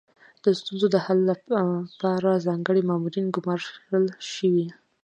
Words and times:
د 0.43 0.45
ستونزو 0.59 0.87
د 0.91 0.97
حل 1.05 1.19
لپاره 1.31 2.41
ځانګړي 2.47 2.81
مامورین 2.89 3.25
ګمارل 3.35 4.05
شوي. 4.33 4.67